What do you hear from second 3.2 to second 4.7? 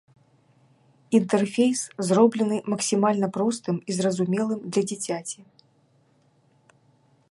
простым і зразумелым